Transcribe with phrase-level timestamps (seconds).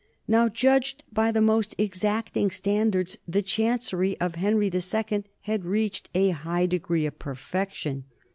[0.27, 6.29] Now, judged by the most exacting standards, the chancery of Henry II had reached a
[6.31, 8.05] high degree of per fection.